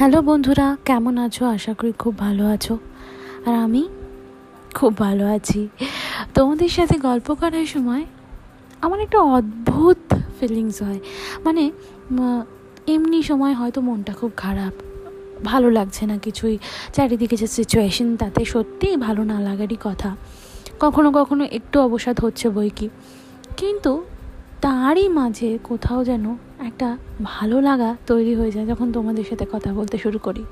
[0.00, 1.42] Hello বন্ধুরা, কেমন আছো?
[1.56, 2.74] আশা করি খুব ভালো আছো।
[3.46, 3.82] আর আমি
[4.74, 5.60] খুব ভালো আছি।
[6.34, 8.04] তোমাদের সাথে গল্প করার সময়
[8.84, 10.00] আমার একটা অদ্ভুত
[10.38, 11.00] ফিলিংস হয়।
[11.44, 11.62] মানে
[12.94, 14.74] এমনি সময় হয়তো মনটা খুব খারাপ,
[15.44, 16.56] ভালো লাগছে না কিছুই।
[16.96, 20.10] চারিদিকে যে সিচুয়েশন তাতে সত্যিই ভালো না লাগারই কথা।
[20.84, 22.86] কখনো কখনো একটু অবসাদ হচ্ছে বই কি
[23.60, 23.92] কিন্তু
[24.60, 29.98] তারই মাঝে কোথাও যেন একটা ভালো লাগা তৈরি হয়ে যায় যখন তোমাদের সাথে কথা বলতে
[29.98, 30.44] শুরু করি।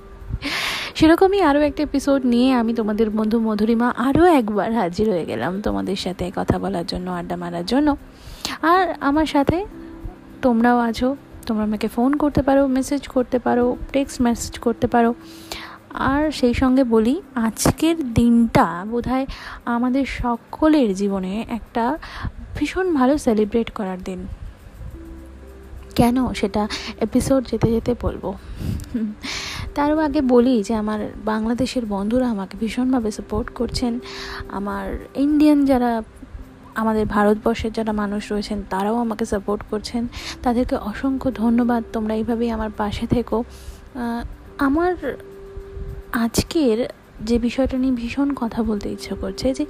[0.94, 5.96] সেরকমই আরও একটা এপিসোড নিয়ে আমি তোমাদের বন্ধু মধুরিমা আরও একবার হাজির হয়ে গেলাম তোমাদের
[5.96, 7.96] সাথে কথা বলার জন্য, আড্ডা মারার জন্য।
[8.62, 9.66] আর আমার সাথে
[10.42, 11.16] তোমরাও আছো,
[11.46, 15.14] তোমরা আমাকে ফোন করতে পারো মেসেজ করতে পারো টেক্সট মেসেজ করতে পারো।
[15.94, 19.26] আর সেই সঙ্গে বলি, আজকের দিনটা বোধহয়
[19.64, 21.98] আমাদের সকলের জীবনে একটা
[22.56, 24.26] ভীষণ ভালো সেলিব্রেট করার দিন।
[25.94, 26.32] কেন?
[26.32, 26.68] সেটা
[27.00, 28.34] এপিসোড যেতে যেতে বলব।
[29.74, 33.98] তারও আগে বলি যে, আমার বাংলাদেশের বন্ধুরা আমাকে ভীষণভাবে সাপোর্ট করছেন।
[34.48, 36.02] আমার ইন্ডিয়ান যারা,
[36.74, 40.06] আমাদের ভারতবর্ষের যারা মানুষ রয়েছেন, তারাও আমাকে সাপোর্ট করছেন।
[40.42, 43.44] তাদেরকে অসংখ্য ধন্যবাদ, তোমরা এইভাবেই আমার পাশে থেকো।
[44.58, 45.18] আমার
[46.12, 46.88] আজকের
[47.20, 49.66] যে বিষয়টা নিয়ে ভীষণ কথা বলতে ইচ্ছে করছে যে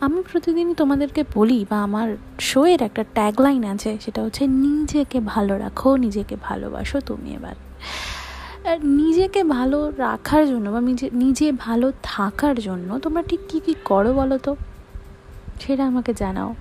[0.00, 5.96] আমি প্রতিদিনই তোমাদেরকে বলি বা আমার শোয়ের একটা ট্যাগলাইন আছে, সেটা হচ্ছে, নিজেকে ভালো রাখো,
[5.96, 7.54] নিজেকে ভালোবাসো তুমি এবার।
[8.84, 10.80] নিজেকে ভালো রাখার জন্য বা
[11.12, 14.56] নিজে ভালো থাকার জন্য তোমরা ঠিক কী কী করো বলো তো?
[15.60, 16.54] সেটা আমাকে জানাও।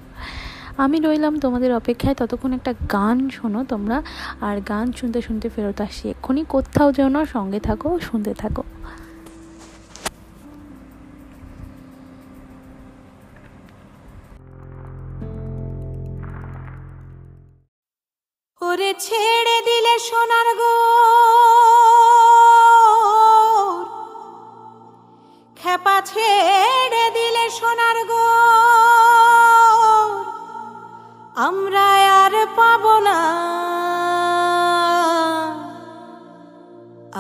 [0.78, 4.04] আমি রইলাম তোমাদের অপেক্ষায়, ততক্ষণ একটা গান শোনো তোমরা,
[4.42, 8.64] আর গান শুনতে শুনতে ফেরত আসি এক্ষুনি। কোথাও যেন সঙ্গে থাকো, শুনতে থাকো।
[19.00, 20.76] ছেড়ে দিলে সোনার গো
[25.58, 28.28] খেপা ছেড়ে দিলে সোনার গো
[31.48, 31.88] আমরা
[32.24, 33.18] আর পাব না।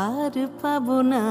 [0.05, 1.23] আর পাব না।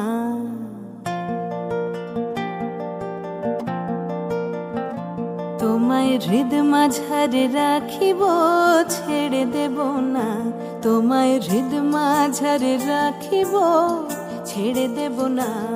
[5.66, 8.20] তোমায় হৃদ মাঝারে রাখিব
[8.88, 9.76] ছেড়ে দেব
[10.14, 10.26] না।
[10.82, 13.52] তোমায় হৃদ মাঝারে রাখিব
[14.44, 15.75] ছেড়ে দেব না।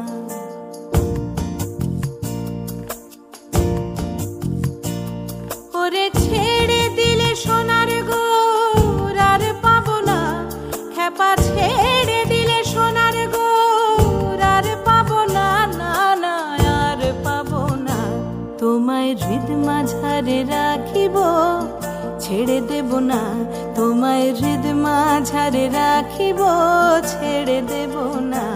[22.50, 23.22] ছেড়ে দেব না
[23.76, 26.40] তোমায় হৃদ মাঝারে রাখিব
[27.10, 27.94] ছেড়ে দেব
[28.32, 28.49] না।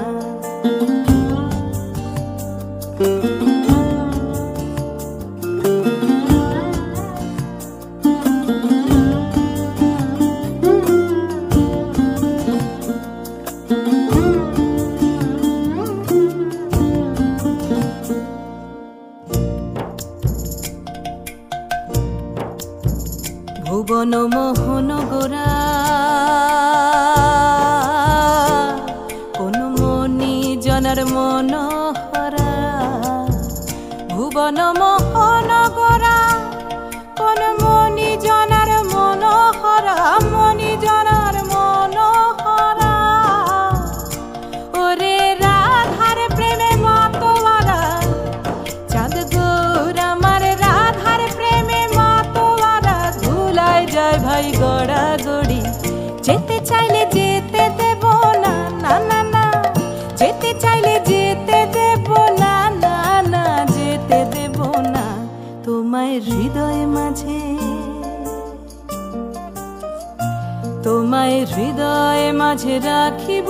[71.44, 73.49] হৃদয় মাঝে রাখিব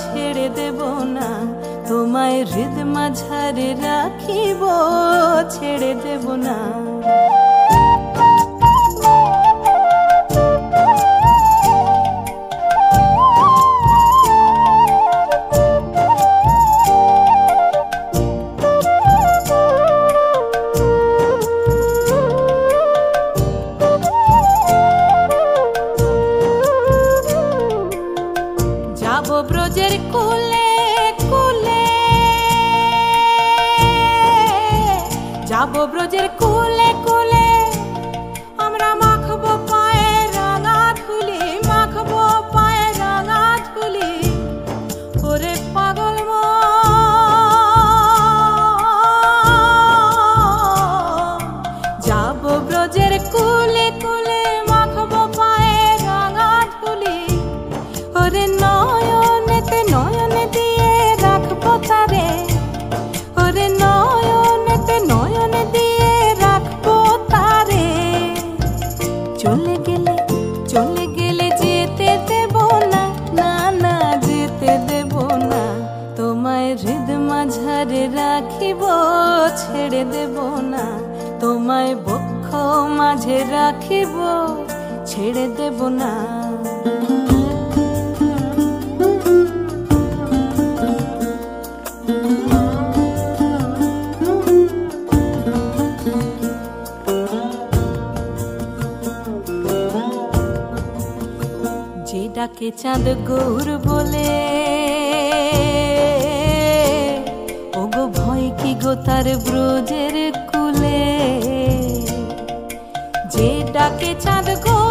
[0.00, 0.78] ছেড়ে দেব
[1.16, 1.28] না।
[1.88, 4.62] তোমায় হৃদ মাঝারে রাখিব
[5.50, 6.58] ছেড়ে দেব না।
[35.72, 36.26] ব্রজের
[80.14, 80.36] দেব
[80.72, 80.84] না
[81.40, 82.46] তোমায় বক্ষ
[82.98, 84.14] মাঝে রাখিব
[85.06, 86.12] ছেড়ে দেব না।
[102.36, 104.28] ডাকে চাঁদ গৌর বলে
[108.82, 110.14] ভয় কি গো তার ব্রজের
[110.50, 111.02] কুলে।
[113.32, 114.81] যে ডাকে চাঁদ গৌর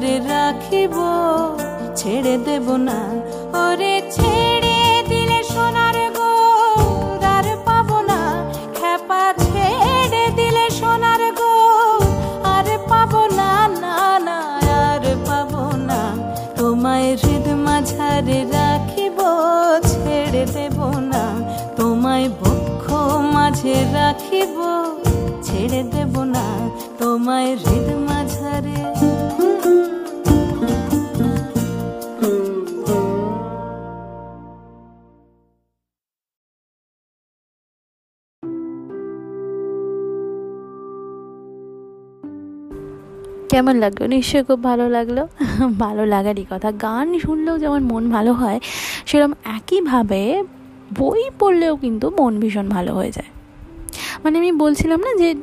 [0.00, 0.94] মাঝারে রাখিব,
[1.98, 2.98] ছেড়ে দেব না।
[3.62, 4.78] ওরে ছেড়ে
[5.10, 8.20] দিলে সোনার গোর আর পাবো না।
[8.76, 12.00] খেপা ছেড়ে দিলে সোনার গোর
[12.54, 13.52] আর পাবো না
[13.82, 14.38] না না,
[14.88, 16.00] আর পাবো না।
[16.58, 19.18] তোমায় হৃদ মাঝারে রাখিব,
[19.90, 20.78] ছেড়ে দেব
[21.12, 21.24] না।
[21.78, 22.84] তোমায় বক্ষ
[23.34, 24.56] মাঝে রাখিব,
[25.46, 26.46] ছেড়ে দেব না।
[27.00, 28.78] তোমায় হৃদ মাঝারে
[43.50, 44.06] কেমন লাগল?
[44.06, 45.26] নিশ্চয়ই খুব ভালো লাগল।
[45.78, 48.60] ভালো লাগারই কথা। গান শুনলেও যেমন মন ভালো হয়,
[49.06, 50.42] সেরকম একইভাবে
[50.98, 53.30] বই পড়লেও কিন্তু মন ভীষণ ভালো হয়ে যায়।
[54.24, 55.34] মানে আমি বলছিলাম না যে,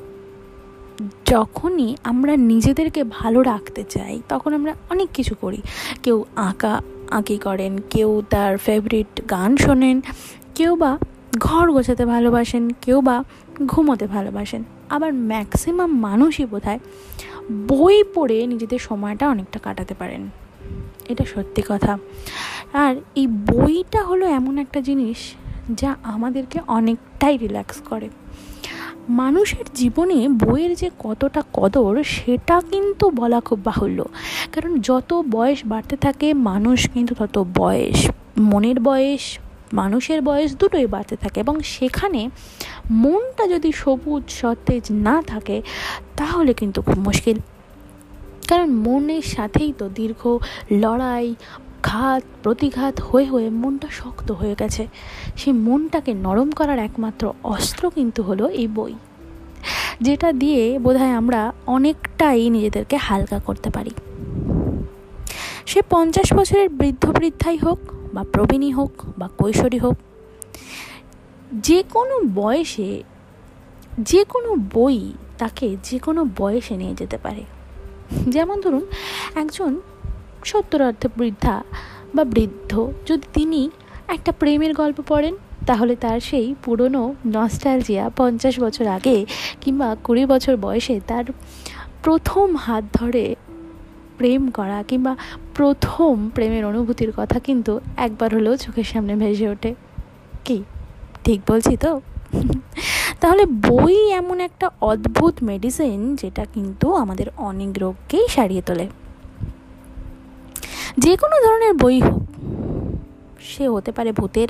[1.25, 5.61] যখনই আমরা নিজেদেরকে ভালো রাখতে চাই, তখন আমরা অনেক কিছু করি।
[6.03, 6.81] কেউ আঁকা,
[7.11, 10.01] আঁকি করেন, কেউ তার ফেভারিট গান শোনেন,
[10.55, 10.97] কেউ বা
[11.37, 13.23] ঘর গোছাতে ভালোবাসেন, কেউ বা
[13.67, 16.79] ঘুমোতে ভালোবাসেন। আবার ম্যাক্সিমাম মানুষই বোধহয়
[17.67, 20.29] বই পড়ে নিজেদের সময়টা অনেকটা কাটাতে পারেন।
[21.09, 21.97] এটা সত্যি কথা।
[22.73, 25.17] আর এই বইটা হলো এমন একটা জিনিস
[25.71, 28.09] যা আমাদেরকে অনেকটাই রিল্যাক্স করে।
[29.09, 34.05] মানুষের জীবনে বইয়ের যে কতটা কদর, সেটা কিন্তু বলা খুব বাহুল্য।
[34.51, 39.39] কারণ যত বয়স বাড়তে থাকে, মানুষ কিন্তু তত বয়স, মনের বয়স,
[39.73, 42.29] মানুষের বয়স দুটোই বাড়তে থাকে এবং সেখানে
[42.91, 45.61] মনটা যদি সবুজ, সতেজ না থাকে,
[46.17, 47.39] তাহলে কিন্তু খুব মুশকিল।
[48.47, 50.27] কারণ মনের সাথেই তো দীর্ঘ
[50.71, 51.35] লড়াই,
[51.83, 54.87] ঘাত, প্রতিঘাত হয়ে হয়ে মনটা শক্ত হয়ে গেছে।
[55.37, 58.93] সেই মনটাকে নরম করার একমাত্র অস্ত্র কিন্তু হলো এই বই।
[60.01, 63.89] যেটা দিয়ে বোধহয় আমরা অনেকটাই নিজেদেরকে হালকা করতে পারি।
[65.65, 67.79] সে পঞ্চাশ বছরের বৃদ্ধ বৃদ্ধাই হোক,
[68.13, 69.95] বা প্রবীণী হোক, বা কৈশোরী হোক
[71.53, 73.03] যে কোনো বয়সে
[73.99, 77.43] যে কোনো বই তাকে যে কোনো বয়সে নিয়ে যেতে পারে।
[78.29, 78.85] যেমন ধরুন,
[79.35, 79.81] একজন
[80.45, 81.63] সত্তরার্ধ বৃদ্ধা
[82.15, 83.69] বা বৃদ্ধ, যদি তিনি
[84.07, 85.35] একটা প্রেমের গল্প পড়েন,
[85.65, 89.25] তাহলে তার সেই পুরনো নস্টালজিয়া পঞ্চাশ বছর আগে
[89.61, 91.23] কিংবা কুড়ি বছর বয়সে তার
[92.03, 93.35] প্রথম হাত ধরে
[94.17, 95.15] প্রেম করা কিংবা
[95.55, 99.75] প্রথম প্রেমের অনুভূতির কথা কিন্তু একবার হলেও চোখের সামনে ভেসে ওঠে।
[100.45, 100.63] কি?
[101.27, 101.91] ঠিক বলছি তো?
[103.19, 108.87] তাহলে বই এমন একটা অদ্ভুত মেডিসিন যেটা কিন্তু আমাদের অনেক রোগকেই সারিয়ে তোলে।
[110.97, 112.23] যে কোনো ধরনের বই হোক,
[113.41, 114.47] সে হতে পারে ভূতের,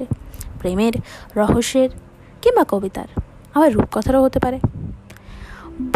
[0.60, 0.94] প্রেমের,
[1.36, 1.90] রহস্যের
[2.42, 3.10] কিংবা কবিতার,
[3.54, 4.60] আবার রূপকথারও হতে পারে।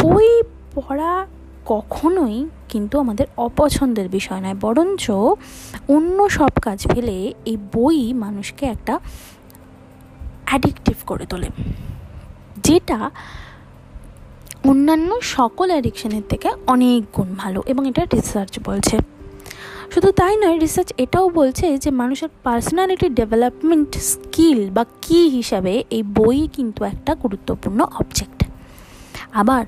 [0.02, 0.42] বই
[0.76, 1.28] পড়া
[1.66, 2.38] কখনোই
[2.70, 5.12] কিন্তু আমাদের অপছন্দের বিষয় নয়, বরঞ্চ
[5.90, 9.00] অন্য সব কাজ ফেলে এই বই মানুষকে একটা
[10.52, 11.50] অ্যাডিকটিভ করে তোলে,
[12.64, 13.10] যেটা
[14.64, 18.98] অন্যান্য সকল অ্যাডিকশনের থেকে অনেক গুণ ভালো এবং এটা রিসার্চ বলছে।
[19.94, 26.04] শুধু তাই নয় রিসার্চ এটাও বলছে যে মানুষের পার্সোনালিটি ডেভেলপমেন্ট স্কিল বা কি হিসাবে এই
[26.04, 28.40] বই কিন্তু একটা গুরুত্বপূর্ণ অবজেক্ট
[29.34, 29.66] আবার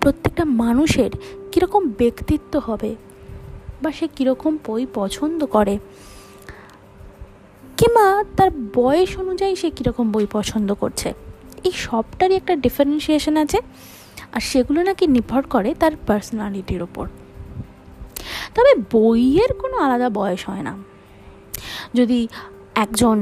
[0.00, 1.10] প্রত্যেকটা মানুষের
[1.52, 2.94] কীরকম ব্যক্তিত্ব হবে
[3.82, 5.78] বা সে কীরকম বই পছন্দ করে
[7.78, 8.06] কিংবা
[8.36, 11.08] তার বয়স অনুযায়ী সে কীরকম বই পছন্দ করছে?
[11.66, 13.58] এই সবটারই একটা ডিফারেন্সিয়েশন আছে,
[14.34, 17.06] আর সেগুলো নাকি নির্ভর করে তার পার্সোনালিটির ওপর
[18.54, 20.72] তবে বইয়ের কোনো আলাদা বয়স হয় না।
[21.98, 22.20] যদি
[22.84, 23.16] একজন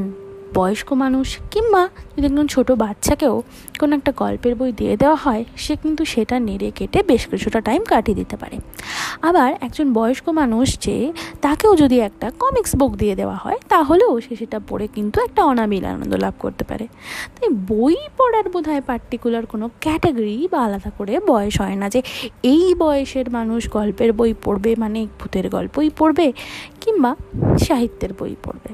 [0.58, 1.82] বয়স্ক মানুষ কিংবা
[2.14, 3.34] যদি একজন ছোটো বাচ্চাকেও
[3.80, 7.82] কোনো একটা গল্পের বই দিয়ে দেওয়া হয়, সে কিন্তু সেটা নেড়ে কেটে বেশ কিছুটা টাইম
[7.92, 8.56] কাটিয়ে দিতে পারে।
[9.28, 10.96] আবার একজন বয়স্ক মানুষ যে
[11.44, 15.84] তাকেও যদি একটা কমিক্স বুক দিয়ে দেওয়া হয়, তাহলেও সে সেটা পড়ে কিন্তু একটা অনাবিল
[15.92, 16.84] আনন্দ লাভ করতে পারে।
[17.34, 22.00] তাই বই পড়ার বোধ হয় পার্টিকুলার কোনো ক্যাটাগরি বা আলাদা করে বয়স হয় না যে
[22.52, 26.26] এই বয়সের মানুষ গল্পের বই পড়বে মানে ভূতের গল্পই পড়বে
[26.82, 27.10] কিংবা
[27.66, 28.70] সাহিত্যের বই পড়বে।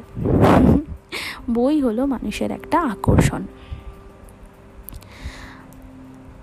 [1.51, 3.43] বই হলো মানুষের একটা আকর্ষণ।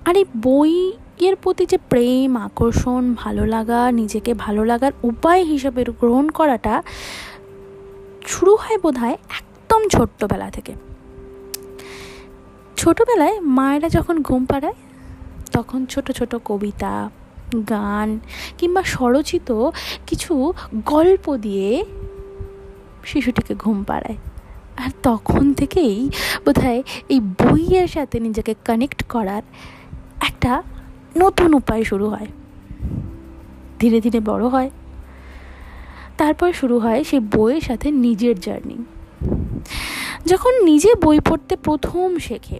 [0.06, 6.30] আর এই বইয়ের প্রতি যে প্রেম, আকর্ষণ, ভালো লাগা, নিজেকে ভালো লাগার উপায় হিসেবে গ্রহণ
[6.30, 6.84] করাটা
[8.25, 10.74] শুরু হয় বোধ হয় একদম ছোট্টবেলা থেকে।
[12.77, 14.74] ছোটবেলায় মায়েরা যখন ঘুম পাড়ায়,
[15.51, 17.10] তখন ছোট ছোট কবিতা,
[17.70, 18.20] গান
[18.58, 19.70] কিংবা স্বরচিত
[20.08, 20.54] কিছু
[20.86, 21.86] গল্প দিয়ে
[23.06, 24.18] শিশুটিকে ঘুম পাড়ায়।
[24.77, 26.10] আর তখন থেকেই
[26.46, 29.41] বোধহয় এই বইয়ের সাথে নিজেকে কানেক্ট করার
[30.22, 30.63] একটা
[31.17, 32.27] নতুন উপায় শুরু হয়।
[33.79, 34.69] ধীরে ধীরে বড় হয়।
[36.17, 38.77] তারপর শুরু হয় সেই বইয়ের সাথে নিজের জার্নি
[40.25, 42.60] যখন নিজে বই পড়তে প্রথম শেখে,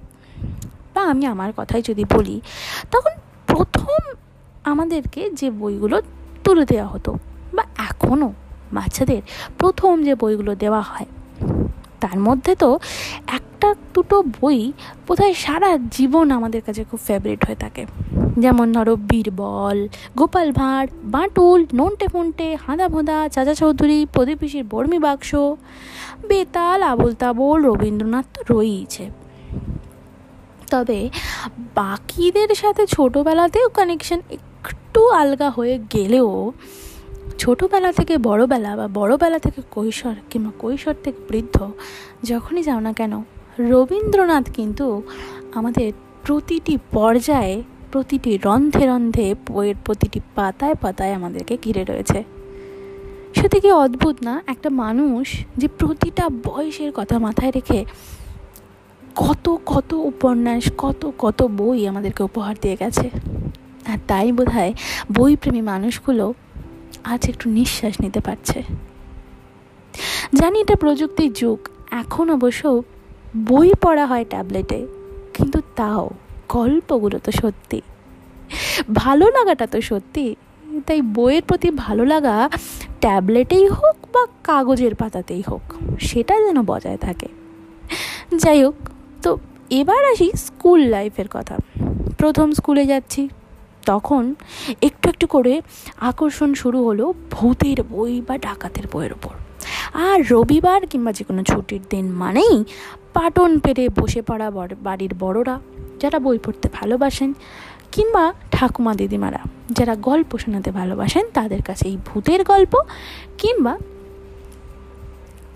[0.94, 2.42] বা আমি আমার কথাই যদি বলি,
[2.92, 3.12] তখন
[3.48, 4.00] প্রথম
[4.64, 6.02] আমাদেরকে যে বইগুলো
[6.44, 7.18] তুলে দেওয়া হতো,
[7.54, 8.34] বা এখনও
[8.74, 9.22] বাচ্চাদের
[9.58, 11.06] প্রথম যে বইগুলো দেওয়া হয়
[12.00, 12.70] তার মধ্যে তো
[13.38, 14.60] একটা দুটো বই
[15.08, 17.84] বোধহয় সারা জীবন আমাদের কাছে খুব ফেভারিট হয়ে থাকে।
[18.38, 19.78] যেমন ধরো বীরবল,
[20.16, 25.32] গোপাল ভাঁড়, বাঁটুল, নন্টে ফন্টে, হাঁদা ভোঁদা, চাচা চৌধুরী প্রদীপিসির বর্মী বাক্স,
[26.28, 29.04] বেতাল, আবুল তাবল, রবীন্দ্রনাথ তো রয়েইছে
[30.72, 31.00] তবে
[31.76, 36.30] বাকিদের সাথে ছোটোবেলাতেও কানেকশন একটু আলগা হয়ে গেলেও
[37.38, 41.72] ছোটোবেলা থেকে বড়োবেলা বা বড়োবেলা থেকে কৈশোর কিংবা কৈশোর থেকে বৃদ্ধ,
[42.24, 43.24] যখনই যাও না কেন,
[43.60, 45.02] রবীন্দ্রনাথ কিন্তু
[45.54, 45.92] আমাদের
[46.24, 52.24] প্রতিটি পর্যায়ে, প্রতিটি রন্ধে রন্ধে বইয়ের প্রতিটি পাতায় পাতায় আমাদেরকে ঘিরে রয়েছে।
[53.36, 54.44] সত্যি কি অদ্ভুত না?
[54.48, 57.86] একটা মানুষ যে প্রতিটা বয়সের কথা মাথায় রেখে
[59.16, 63.10] কত কত উপন্যাস, কত কত বই আমাদেরকে উপহার দিয়ে গেছে।
[63.88, 64.74] আর তাই বোধ হয়
[65.14, 66.34] বইপ্রেমী মানুষগুলো
[67.12, 68.60] আজ একটু নিঃশ্বাস নিতে পারছে।
[70.40, 71.60] জানি এটা প্রযুক্তির যুগ,
[72.02, 72.64] এখন অবশ্য
[73.50, 74.80] বই পড়া হয় ট্যাবলেটে,
[75.36, 76.04] কিন্তু তাও
[76.50, 77.80] গল্পগুলো তো সত্যি।
[78.94, 80.26] ভালো লাগাটা তো সত্যি,
[80.88, 82.36] তাই বইয়ের প্রতি ভালো লাগা
[83.04, 85.66] ট্যাবলেটেই হোক বা কাগজের পাতাতেই হোক,
[86.00, 87.28] সেটা যেন বজায় থাকে।
[88.44, 88.78] যাই হোক,
[89.24, 89.32] তো
[89.70, 91.56] এবার আসি স্কুল লাইফের কথা।
[92.18, 93.22] প্রথম স্কুলে যাচ্ছি
[93.88, 94.24] তখন
[94.82, 95.54] একটু একটু করে
[96.10, 99.34] আকর্ষণ শুরু হলো ভূতের বই বা ডাকাতের বইয়ের ওপর
[100.08, 102.56] আর রবিবার কিংবা যে কোনো ছুটির দিন মানেই
[103.16, 104.48] পাটন পেরে বসে পড়া
[104.84, 105.56] বাড়ির বড়রা,
[106.00, 107.30] যারা বই পড়তে ভালোবাসেন
[107.92, 109.42] কিংবা ঠাকুমা দিদিমারা,
[109.72, 112.74] যারা গল্প শোনাতে ভালোবাসেন তাদের কাছে এই ভূতের গল্প
[113.38, 113.74] কিংবা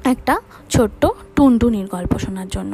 [0.03, 0.33] একটা
[0.69, 1.01] ছোট্ট
[1.35, 2.73] টুনটুনির গল্প শোনার জন্য।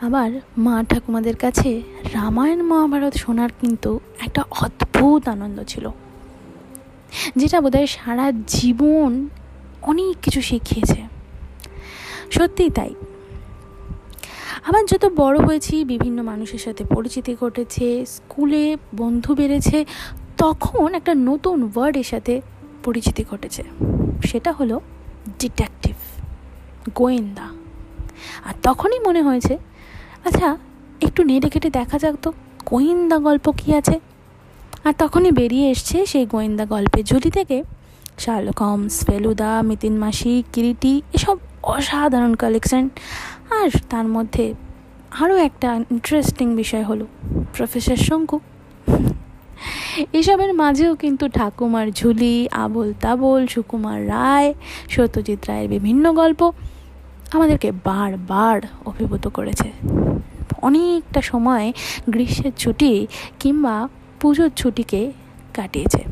[0.00, 5.90] আবার মা ঠাকুমাদের কাছে রামায়ণ মহাভারত শোনার কিন্তু একটা অদ্ভুত আনন্দ ছিল,
[7.36, 9.28] যেটা বোধহয় সারা জীবন
[9.82, 11.02] অনেক কিছু শিখিয়েছে।
[12.30, 12.94] সত্যিই তাই।
[14.64, 19.84] আবার যত বড় হয়েছি, বিভিন্ন মানুষের সাথে পরিচিতি ঘটেছে, স্কুলে বন্ধু বেড়েছে,
[20.36, 22.40] তখন একটা নতুন ওয়ার্ডের সাথে
[22.84, 23.62] পরিচিতি ঘটেছে।
[24.24, 24.80] সেটা হলো
[25.38, 25.94] ডিটেকটিভ,
[26.94, 27.61] গোয়েন্দা।
[28.44, 29.54] আর তখনই মনে হয়েছে
[30.24, 30.48] আচ্ছা
[31.00, 32.32] একটু নেড়ে কেটে দেখা যাক তো,
[32.64, 33.96] গোয়েন্দা গল্প কী আছে?
[34.84, 37.56] আর তখনই বেরিয়ে এসছে সেই গোয়েন্দা গল্পের ঝুলি থেকে
[38.18, 42.84] শার্লক হোমস, ফেলুদা, মিতিন মাসি, কিরিটি, এসব অসাধারণ কালেকশন
[43.58, 44.54] আর তার মধ্যে
[45.22, 47.06] আরও একটা ইন্টারেস্টিং বিষয় হলো
[47.52, 48.38] প্রফেসর শঙ্কু।
[50.12, 54.54] এসবের মাঝেও কিন্তু ঠাকুমার ঝুলি আবল তাবল সুকুমার রায়,
[54.88, 56.40] সত্যজিৎ রায়ের বিভিন্ন গল্প।
[57.34, 59.72] আমাদেরকে বারবার অভিভূত করেছে।
[60.62, 61.72] অনেকটা সময়
[62.10, 63.06] গ্রীষ্মের ছুটি
[63.40, 63.88] কিংবা
[64.20, 65.12] পুজোর ছুটিকে
[65.54, 66.04] কাটিয়েছে।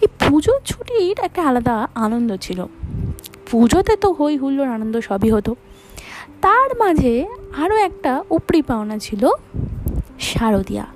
[0.00, 2.66] এই পুজোর ছুটির একটা আলাদা আনন্দ ছিল।
[3.50, 5.54] পুজোতে তো হই হুল্লোর আনন্দ সবই হতো।
[6.40, 7.26] তার মাঝে
[7.56, 9.28] আরও একটা উপরি পাওনা ছিল
[10.20, 10.86] শারদিয়া।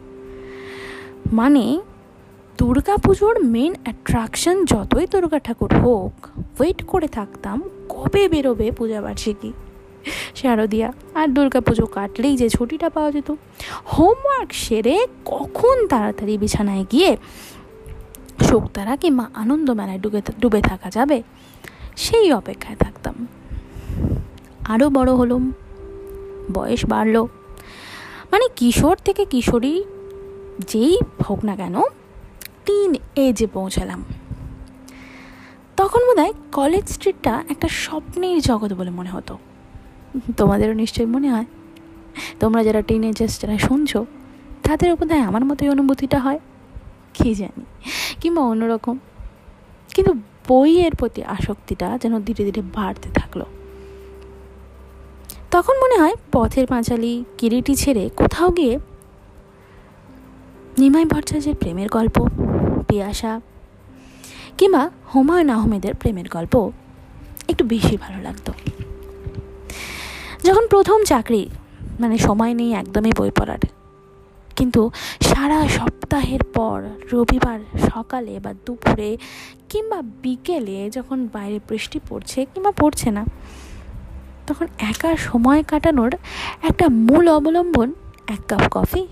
[1.32, 1.80] মানে
[2.58, 6.14] দুর্গা পুজোর মেন অ্যাট্রাকশন যতই দুর্গা ঠাকুর হোক
[6.58, 9.52] ওয়েট করে থাকতাম কবে বেরোবে পূজা বার্ষিকী
[10.34, 13.28] শারদিয়া, আর দুর্গা পুজো কাটলেই যে ছুটিটা পাওয়া যেত।
[13.84, 17.16] হোমওয়ার্ক সেরে কখন তাড়াতাড়ি বিছানায় গিয়ে
[18.42, 21.22] শোকতারা কিংবা আনন্দ মেলায় ডুবে ডুবে থাকা যাবে?
[21.96, 23.26] সেই অপেক্ষায় থাকতাম।
[24.68, 25.44] আরও বড় হলুম,
[26.52, 27.16] বয়স বাড়ল।
[28.30, 29.74] মানে কিশোর থেকে কিশোরী,
[30.68, 30.94] যেই
[31.28, 31.76] হোক না কেন
[32.66, 34.04] টিন এজে পৌঁছালাম।
[35.76, 39.38] তখন বোধ হয় কলেজ স্ট্রিটটা একটা স্বপ্নের জগৎ বলে মনে হতো।
[40.36, 41.44] তোমাদেরও নিশ্চয়ই মনে হয়।
[42.40, 44.06] তোমরা যারা টিনেজার্স যারা শুনছো,
[44.62, 46.40] তাদের বোধ হয় আমার মতোই অনুভূতিটা হয়।
[47.14, 47.64] কী জানি,
[48.20, 48.98] কিংবা অন্যরকম।
[49.94, 50.14] কিন্তু
[50.48, 53.42] বইয়ের প্রতি আসক্তিটা যেন ধীরে ধীরে বাড়তে থাকল।
[55.50, 58.78] তখন মনে হয় পথের পাঁচালি, কিরিটি ছেড়ে কোথাও গিয়ে
[60.78, 62.28] নিমাই ভট্টাচার্যের প্রেমের গল্প।
[62.88, 63.40] পিয়াসা
[64.58, 66.54] কিংবা হুমায়ুন আহমেদের প্রেমের গল্প
[67.48, 68.52] একটু বেশি ভালো লাগতো।
[70.44, 71.48] যখন প্রথম চাকরি
[72.00, 73.62] মানে সময় নেই একদমই বই পড়ার।
[74.56, 76.78] কিন্তু সারা সপ্তাহের পর
[77.12, 77.60] রবিবার
[77.94, 79.16] সকালে বা দুপুরে
[79.68, 83.24] কিংবা বিকেলে যখন বাইরে বৃষ্টি পড়ছে কিংবা পড়ছে না,
[84.46, 86.12] তখন একা সময় কাটানোর
[86.62, 87.88] একটা মূল অবলম্বন
[88.28, 89.06] এক কাপ কফি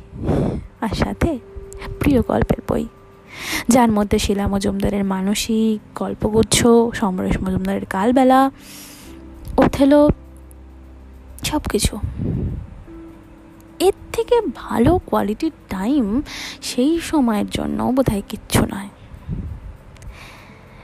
[0.80, 1.38] আর সাথে
[2.00, 2.84] প্রিয় গল্পের বই।
[3.68, 8.50] যার মধ্যে শিলা মজুমদারের মানসিক গল্পগুচ্ছ, সমরেশ মজুমদারের কালবেলা,
[9.56, 10.10] ওথেলো
[11.44, 11.98] সব কিছু
[13.78, 16.22] এর থেকে ভালো কোয়ালিটির টাইম
[16.62, 18.90] সেই সময়ের জন্য বোধহয় কিচ্ছু নয়।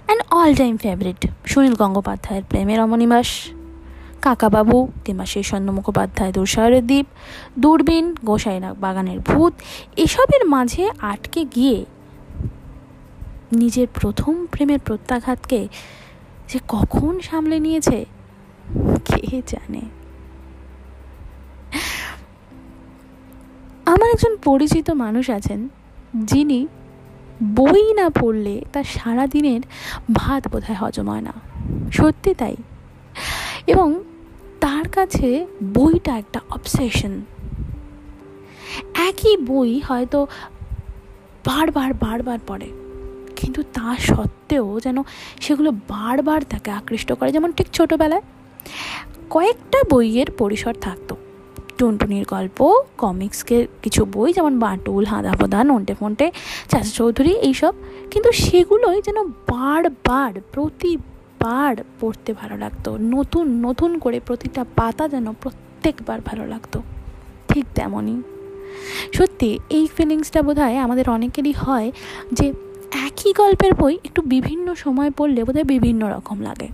[0.06, 3.28] And all time favourite Sunil গঙ্গোপাধ্যায়ের প্রেমের অমনিবাস
[4.22, 7.06] কাকাবাবু কিংবা শেষন্দ মুখোপাধ্যায় দুঃসাহরের দ্বীপ,
[7.58, 9.52] দূরবীন গোসাইনা বাগানের ভূত,
[9.96, 11.84] এসবের মাঝে আটকে গিয়ে
[13.52, 15.68] নিজের প্রথম প্রেমের প্রত্যাঘাতকে
[16.48, 18.04] যে কখন সামলে নিয়েছে,
[19.04, 19.80] কে জানে?
[23.87, 25.68] আমার একজন পরিচিত মানুষ আছেন,
[26.14, 26.66] যিনি
[27.42, 29.61] বই না পড়লে তার সারা দিনের
[30.14, 31.32] ভাত বোধহয় হজম হয় না।
[31.92, 32.56] সত্যি তাই।
[33.66, 34.02] এবং
[34.61, 37.20] তার কাছে বইটা একটা অবসেশন
[38.94, 40.26] একই বই হয়তো
[41.46, 42.88] বারবার বারবার পড়ে।
[43.40, 44.96] কিন্তু তা সত্ত্বেও যেন
[45.40, 48.22] সেগুলো বারবার তাকে আকৃষ্ট করে। যেমন ঠিক ছোটোবেলায়
[49.31, 51.16] কয়েকটা বইয়ের পরিসর থাকতো।
[51.79, 56.33] টুনটুনির গল্প, কমিক্সকে কিছু বই যেমন বাঁটুল হাঁদা ফোদা নন্টে ফন্টে,
[56.68, 57.74] চাচা চৌধুরী এইসব।
[58.11, 66.18] কিন্তু সেগুলোই যেন বারবার, প্রতিবার পড়তে ভালো লাগতো। নতুন নতুন করে প্রতিটা পাতা যেন প্রত্যেকবার
[66.24, 66.83] ভালো লাগতো।
[67.48, 68.22] ঠিক তেমনই।
[69.14, 71.92] সত্যি, এই ফিলিংসটা বোধ আমাদের অনেকেরই হয়
[72.33, 72.53] যে
[72.92, 76.68] একই গল্পের বই একটু বিভিন্ন সময় পড়লে বোধহয় বিভিন্ন রকম লাগে।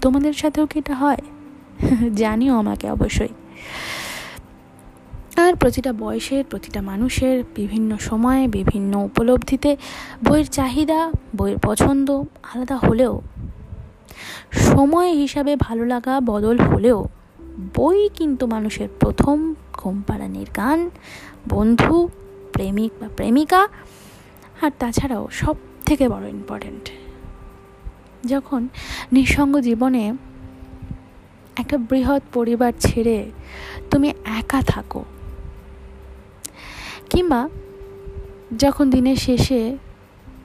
[0.00, 1.16] তোমাদের সাথেও কি এটা হয়?
[2.16, 3.28] জানিও আমাকে অবশ্যই।
[5.36, 9.76] আর প্রতিটা বয়সের, প্রতিটা মানুষের বিভিন্ন সময়ে, বিভিন্ন উপলব্ধিতে
[10.24, 12.10] বইয়ের চাহিদা, বইয়ের পছন্দ
[12.54, 13.20] আলাদা হলেও,
[14.52, 17.08] সময় হিসাবে ভালো লাগা বদল হলেও
[17.74, 20.90] বই কিন্তু মানুষের প্রথম ঘুমপাড়ানির গান,
[21.48, 22.08] বন্ধু,
[22.52, 23.68] প্রেমিক বা প্রেমিকা
[24.62, 26.84] আর তাছাড়াও সব থেকে বড় ইম্পর্ট্যান্ট
[28.26, 28.60] যখন
[29.12, 30.04] নিঃসঙ্গ জীবনে
[31.60, 33.18] একটা বৃহৎ পরিবার ছেড়ে
[33.90, 34.08] তুমি
[34.40, 35.02] একা থাকো,
[37.10, 37.40] কিংবা
[38.58, 39.60] যখন দিনের শেষে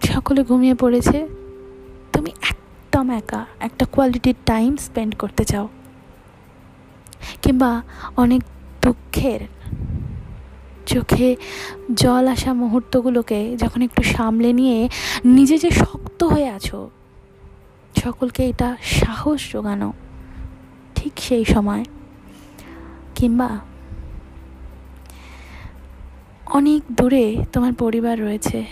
[0.03, 1.19] সকলে ঘুমিয়ে পড়েছে,
[2.13, 5.67] তুমি একদম একা একটা কোয়ালিটির টাইম স্পেন্ড করতে চাও,
[7.41, 7.71] কিংবা
[8.23, 8.41] অনেক
[8.81, 9.41] দুঃখের
[10.85, 11.35] চোখে
[11.93, 14.89] জল আসা মুহূর্তগুলোকে যখন একটু সামলে নিয়ে
[15.25, 16.89] নিজে যে শক্ত হয়ে আছো,
[18.03, 19.93] সকলকে এটা সাহস জোগানো
[20.95, 21.85] ঠিক সেই সময়।
[23.15, 23.59] কিংবা
[26.45, 28.65] অনেক দূরে তোমার পরিবার রয়েছে।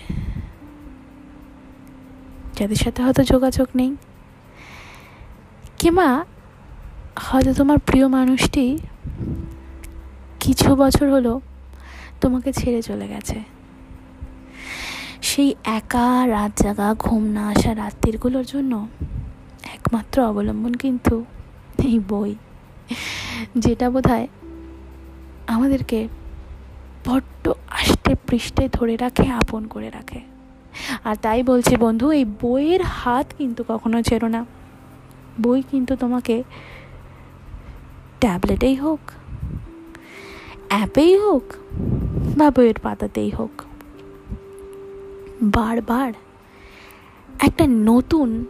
[2.58, 3.96] যাদের সাথে হয়তো যোগাযোগ নেই।
[5.78, 6.26] কিংবা
[7.16, 8.78] হয়তো তোমার প্রিয় মানুষটি
[10.40, 11.42] কিছু বছর হলো
[12.24, 13.38] তোমাকে ছেড়ে চলে গেছে।
[15.30, 18.74] সেই একা রাত জাগা, ঘুম না আসা রাত্রিগুলোর জন্য
[19.76, 21.16] একমাত্র অবলম্বন কিন্তু
[21.90, 22.32] এই বই,
[23.64, 24.10] যেটা বোধ
[25.54, 26.00] আমাদেরকে
[27.08, 27.44] বড্ড
[27.80, 30.20] আষ্টে পৃষ্ঠে ধরে রাখে, আপন করে রাখে।
[31.08, 34.42] আর তাই বলছি বন্ধু, এই বইয়ের হাত কিন্তু কখনো ছেড়ো না।
[35.44, 36.36] বই কিন্তু তোমাকে
[38.22, 39.02] ট্যাবলেটেই হোক,
[40.72, 41.46] অ্যাপেই হোক
[42.38, 43.62] বা বইয়ের পাতাতেই হোক।
[45.42, 46.14] বারবার
[47.42, 48.46] একটা নতুন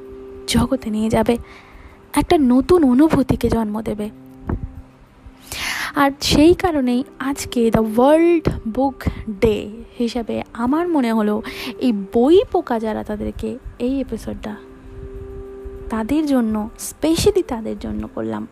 [0.47, 1.37] জগতে নিয়ে যাবে,
[2.13, 4.09] একটা নতুন অনুভূতিকে জন্ম দেবে।
[5.95, 9.03] আর সেই কারণেই আজকে দ্য ওয়ার্ল্ড বুক
[9.39, 11.41] ডে হিসাবে আমার মনে হলো
[11.79, 14.55] এই বই পোকা যারা তাদেরকে এই এপিসোডটা
[15.89, 18.47] তাদের জন্য স্পেশালি তাদের জন্য করলাম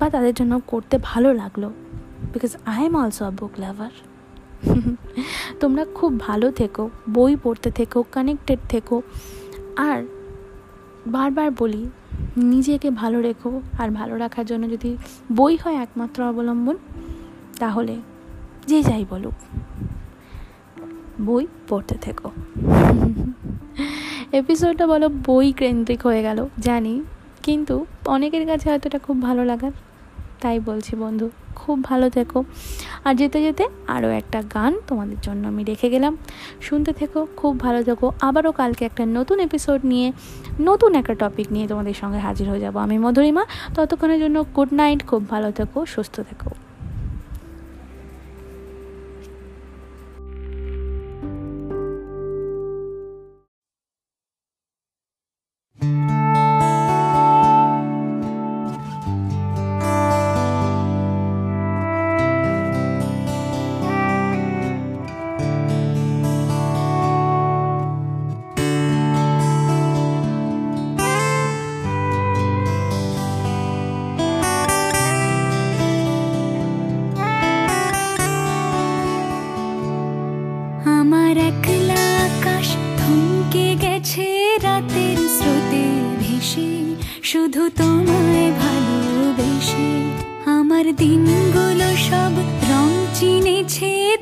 [0.00, 1.70] বা তাদের জন্য করতে ভালো লাগল।
[2.32, 3.90] Because I am also a book lover
[5.60, 9.02] তোমরা খুব ভালো থেকো, বই পড়তে থেকো কানেক্টেড থেকো।
[9.76, 10.04] আর
[11.06, 11.90] বারবার বলি,
[12.36, 14.96] নিজেকে ভালো রেখো আর ভালো রাখার জন্য যদি
[15.32, 16.76] বই হয় একমাত্র অবলম্বন,
[17.58, 17.96] তাহলে
[18.66, 19.34] যে যাই বলুক,
[21.20, 22.30] বই পড়তে থেকো।
[24.32, 27.02] এপিসোডটা বলো বই কেন্দ্রিক হয়ে গেল, জানি।
[27.42, 29.70] কিন্তু অনেকের কাছে হয়তো এটা খুব ভালো লাগার।
[30.40, 32.44] তাই বলছি, বন্ধু, খুব ভালো থেকো।
[33.04, 36.16] আর যেতে যেতে আরও একটা গান তোমাদের জন্য আমি রেখে গেলাম।
[36.60, 40.12] শুনতে থেকো, খুব ভালো থেকো। আবারও কালকে একটা নতুন এপিসোড নিয়ে,
[40.60, 45.06] নতুন একটা টপিক নিয়ে তোমাদের সঙ্গে হাজির হয়ে যাব। আমি মধুরিমা, ততক্ষণের জন্য গুড নাইট
[45.06, 46.50] খুব ভালো থেকো, সুস্থ থেকো।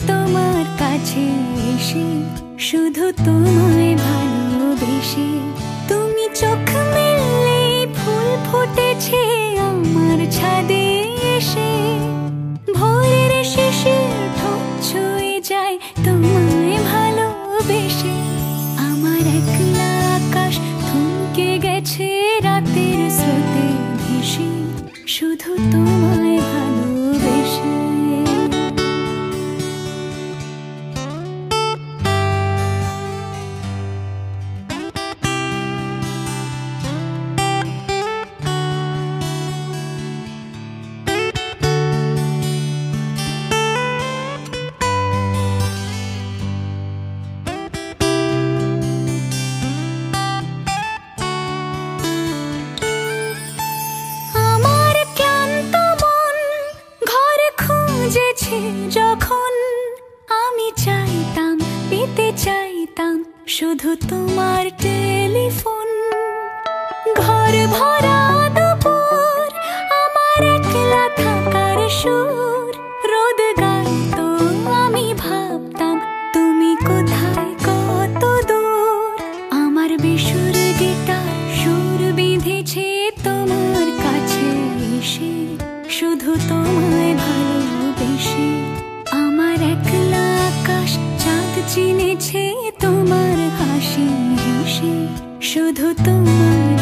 [0.09, 1.25] তোমার কাছে
[1.73, 2.07] এসে
[2.59, 5.29] শুধু তোমায় ভালোবেসে।
[5.89, 7.61] তুমি চোখ মেললে
[7.97, 9.23] ফুল ফুটেছে
[9.69, 10.87] আমার ছাদে
[11.37, 11.71] এসে।
[12.77, 13.99] ভোরের শেষে
[14.39, 18.17] ঠোঁট ছুঁয়ে যায় তোমায় ভালোবেসে।
[18.89, 20.55] আমার একলা আকাশ
[20.87, 22.09] থমকে গেছে
[22.47, 23.67] রাতের স্রোতে
[24.01, 24.51] ভেসে।
[25.07, 26.38] শুধু তোমায়
[95.49, 96.78] শুধু তোমায়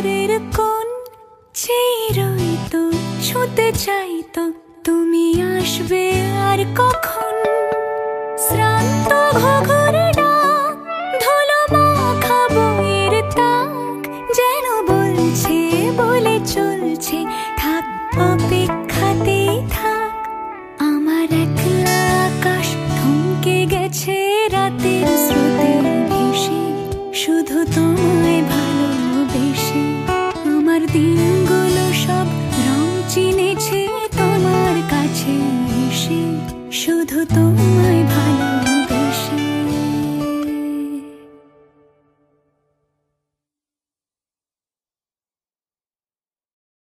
[0.00, 0.88] ঘরের কোন
[1.54, 2.24] চেয়ে
[2.70, 2.82] তো
[3.22, 4.42] ছুতে চাইতো
[4.84, 6.04] তুমি আসবে
[6.40, 7.34] আর কখন?
[8.38, 9.59] শ্রান্ত ঘঘর